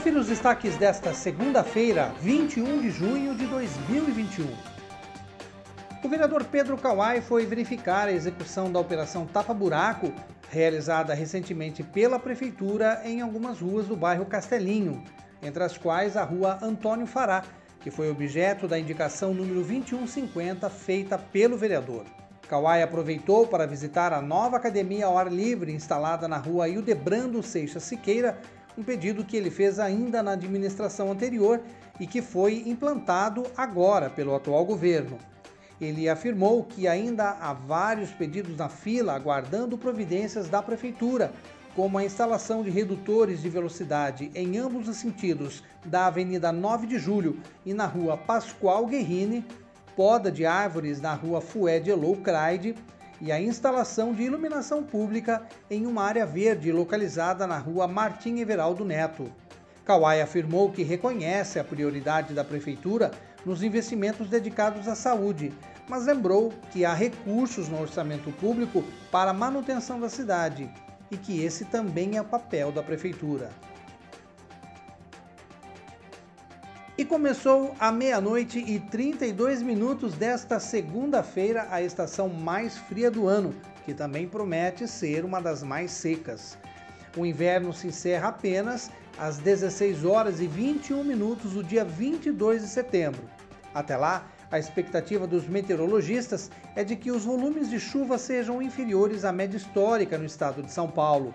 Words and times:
Confira 0.00 0.18
os 0.18 0.28
destaques 0.28 0.78
desta 0.78 1.12
segunda-feira, 1.12 2.10
21 2.22 2.80
de 2.80 2.90
junho 2.90 3.34
de 3.34 3.44
2021. 3.44 4.46
O 6.02 6.08
vereador 6.08 6.42
Pedro 6.44 6.78
Kawai 6.78 7.20
foi 7.20 7.44
verificar 7.44 8.08
a 8.08 8.12
execução 8.12 8.72
da 8.72 8.80
Operação 8.80 9.26
Tapa 9.26 9.52
Buraco, 9.52 10.10
realizada 10.48 11.12
recentemente 11.12 11.82
pela 11.82 12.18
Prefeitura 12.18 13.02
em 13.04 13.20
algumas 13.20 13.60
ruas 13.60 13.88
do 13.88 13.94
bairro 13.94 14.24
Castelinho, 14.24 15.04
entre 15.42 15.62
as 15.62 15.76
quais 15.76 16.16
a 16.16 16.24
rua 16.24 16.58
Antônio 16.62 17.06
Fará, 17.06 17.44
que 17.78 17.90
foi 17.90 18.10
objeto 18.10 18.66
da 18.66 18.78
indicação 18.78 19.34
número 19.34 19.62
2150 19.62 20.70
feita 20.70 21.18
pelo 21.18 21.58
vereador. 21.58 22.06
Kawai 22.48 22.82
aproveitou 22.82 23.46
para 23.46 23.66
visitar 23.66 24.14
a 24.14 24.22
nova 24.22 24.56
academia 24.56 25.04
ao 25.04 25.18
ar 25.18 25.30
livre 25.30 25.74
instalada 25.74 26.26
na 26.26 26.38
rua 26.38 26.70
Hildebrando 26.70 27.42
Seixas 27.42 27.82
Siqueira, 27.82 28.40
um 28.76 28.82
pedido 28.82 29.24
que 29.24 29.36
ele 29.36 29.50
fez 29.50 29.78
ainda 29.78 30.22
na 30.22 30.32
administração 30.32 31.10
anterior 31.10 31.60
e 31.98 32.06
que 32.06 32.22
foi 32.22 32.62
implantado 32.66 33.44
agora 33.56 34.08
pelo 34.08 34.34
atual 34.34 34.64
governo. 34.64 35.18
Ele 35.80 36.08
afirmou 36.08 36.64
que 36.64 36.86
ainda 36.86 37.30
há 37.40 37.52
vários 37.52 38.10
pedidos 38.10 38.56
na 38.56 38.68
fila 38.68 39.14
aguardando 39.14 39.78
providências 39.78 40.48
da 40.48 40.62
prefeitura, 40.62 41.32
como 41.74 41.96
a 41.96 42.04
instalação 42.04 42.62
de 42.62 42.70
redutores 42.70 43.40
de 43.40 43.48
velocidade 43.48 44.30
em 44.34 44.58
ambos 44.58 44.88
os 44.88 44.96
sentidos 44.96 45.62
da 45.84 46.06
Avenida 46.06 46.52
9 46.52 46.86
de 46.86 46.98
Julho 46.98 47.38
e 47.64 47.72
na 47.72 47.86
Rua 47.86 48.16
Pascoal 48.16 48.86
Guerrini, 48.86 49.44
poda 49.96 50.30
de 50.30 50.44
árvores 50.44 51.00
na 51.00 51.14
rua 51.14 51.40
Fued 51.40 51.92
Loucraide 51.92 52.74
e 53.20 53.30
a 53.30 53.40
instalação 53.40 54.14
de 54.14 54.22
iluminação 54.22 54.82
pública 54.82 55.42
em 55.70 55.86
uma 55.86 56.02
área 56.02 56.24
verde 56.24 56.72
localizada 56.72 57.46
na 57.46 57.58
rua 57.58 57.86
Martim 57.86 58.38
Everaldo 58.38 58.84
Neto. 58.84 59.30
Kawai 59.84 60.20
afirmou 60.20 60.70
que 60.70 60.82
reconhece 60.82 61.58
a 61.58 61.64
prioridade 61.64 62.32
da 62.32 62.44
prefeitura 62.44 63.10
nos 63.44 63.62
investimentos 63.62 64.28
dedicados 64.28 64.86
à 64.88 64.94
saúde, 64.94 65.52
mas 65.88 66.06
lembrou 66.06 66.52
que 66.70 66.84
há 66.84 66.94
recursos 66.94 67.68
no 67.68 67.80
orçamento 67.80 68.30
público 68.32 68.84
para 69.10 69.30
a 69.30 69.34
manutenção 69.34 69.98
da 69.98 70.08
cidade 70.08 70.70
e 71.10 71.16
que 71.16 71.42
esse 71.42 71.64
também 71.64 72.16
é 72.16 72.22
o 72.22 72.24
papel 72.24 72.70
da 72.70 72.82
prefeitura. 72.82 73.50
E 77.00 77.04
começou 77.06 77.74
à 77.80 77.90
meia-noite 77.90 78.58
e 78.58 78.78
32 78.78 79.62
minutos 79.62 80.12
desta 80.12 80.60
segunda-feira 80.60 81.66
a 81.70 81.80
estação 81.80 82.28
mais 82.28 82.76
fria 82.76 83.10
do 83.10 83.26
ano, 83.26 83.54
que 83.86 83.94
também 83.94 84.28
promete 84.28 84.86
ser 84.86 85.24
uma 85.24 85.40
das 85.40 85.62
mais 85.62 85.92
secas. 85.92 86.58
O 87.16 87.24
inverno 87.24 87.72
se 87.72 87.86
encerra 87.86 88.28
apenas 88.28 88.90
às 89.16 89.38
16 89.38 90.04
horas 90.04 90.40
e 90.40 90.46
21 90.46 91.02
minutos 91.02 91.54
do 91.54 91.64
dia 91.64 91.86
22 91.86 92.60
de 92.60 92.68
setembro. 92.68 93.22
Até 93.74 93.96
lá, 93.96 94.26
a 94.50 94.58
expectativa 94.58 95.26
dos 95.26 95.48
meteorologistas 95.48 96.50
é 96.76 96.84
de 96.84 96.96
que 96.96 97.10
os 97.10 97.24
volumes 97.24 97.70
de 97.70 97.80
chuva 97.80 98.18
sejam 98.18 98.60
inferiores 98.60 99.24
à 99.24 99.32
média 99.32 99.56
histórica 99.56 100.18
no 100.18 100.26
estado 100.26 100.62
de 100.62 100.70
São 100.70 100.90
Paulo. 100.90 101.34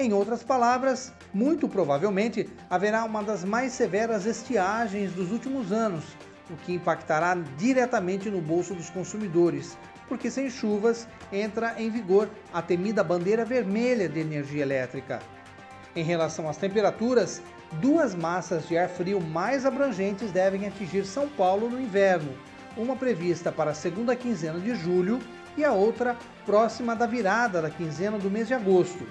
Em 0.00 0.12
outras 0.12 0.44
palavras, 0.44 1.12
muito 1.34 1.68
provavelmente 1.68 2.48
haverá 2.70 3.02
uma 3.02 3.20
das 3.20 3.42
mais 3.42 3.72
severas 3.72 4.26
estiagens 4.26 5.10
dos 5.10 5.32
últimos 5.32 5.72
anos, 5.72 6.04
o 6.48 6.56
que 6.58 6.72
impactará 6.72 7.36
diretamente 7.56 8.30
no 8.30 8.40
bolso 8.40 8.76
dos 8.76 8.90
consumidores, 8.90 9.76
porque 10.08 10.30
sem 10.30 10.48
chuvas 10.48 11.08
entra 11.32 11.74
em 11.78 11.90
vigor 11.90 12.30
a 12.54 12.62
temida 12.62 13.02
bandeira 13.02 13.44
vermelha 13.44 14.08
de 14.08 14.20
energia 14.20 14.62
elétrica. 14.62 15.18
Em 15.96 16.04
relação 16.04 16.48
às 16.48 16.56
temperaturas, 16.56 17.42
duas 17.80 18.14
massas 18.14 18.68
de 18.68 18.78
ar 18.78 18.88
frio 18.88 19.20
mais 19.20 19.66
abrangentes 19.66 20.30
devem 20.30 20.64
atingir 20.64 21.04
São 21.06 21.28
Paulo 21.28 21.68
no 21.68 21.80
inverno, 21.80 22.32
uma 22.76 22.94
prevista 22.94 23.50
para 23.50 23.72
a 23.72 23.74
segunda 23.74 24.14
quinzena 24.14 24.60
de 24.60 24.76
julho 24.76 25.18
e 25.56 25.64
a 25.64 25.72
outra 25.72 26.16
próxima 26.46 26.94
da 26.94 27.04
virada 27.04 27.60
da 27.60 27.68
quinzena 27.68 28.16
do 28.16 28.30
mês 28.30 28.46
de 28.46 28.54
agosto 28.54 29.04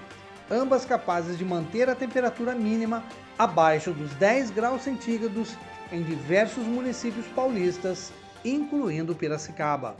ambas 0.50 0.84
capazes 0.84 1.36
de 1.38 1.44
manter 1.44 1.88
a 1.88 1.94
temperatura 1.94 2.54
mínima 2.54 3.04
abaixo 3.38 3.92
dos 3.92 4.12
10 4.14 4.50
graus 4.50 4.82
centígrados 4.82 5.56
em 5.92 6.02
diversos 6.02 6.64
municípios 6.64 7.26
paulistas, 7.28 8.12
incluindo 8.44 9.14
Piracicaba. 9.14 9.96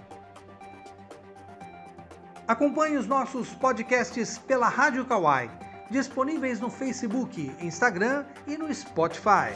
Acompanhe 2.46 2.96
os 2.96 3.06
nossos 3.06 3.54
podcasts 3.54 4.38
pela 4.38 4.68
Rádio 4.68 5.04
Kawai, 5.04 5.50
disponíveis 5.90 6.60
no 6.60 6.70
Facebook, 6.70 7.54
Instagram 7.60 8.24
e 8.46 8.56
no 8.56 8.72
Spotify. 8.74 9.52